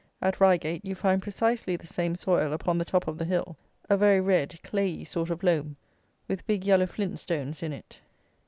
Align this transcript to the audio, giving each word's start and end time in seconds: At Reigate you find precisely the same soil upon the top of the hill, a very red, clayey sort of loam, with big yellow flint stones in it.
At 0.19 0.41
Reigate 0.41 0.83
you 0.83 0.95
find 0.95 1.21
precisely 1.21 1.75
the 1.75 1.85
same 1.85 2.15
soil 2.15 2.53
upon 2.53 2.79
the 2.79 2.85
top 2.85 3.07
of 3.07 3.19
the 3.19 3.25
hill, 3.25 3.55
a 3.87 3.95
very 3.95 4.19
red, 4.19 4.57
clayey 4.63 5.03
sort 5.05 5.29
of 5.29 5.43
loam, 5.43 5.75
with 6.27 6.47
big 6.47 6.65
yellow 6.65 6.87
flint 6.87 7.19
stones 7.19 7.61
in 7.61 7.71
it. 7.71 7.99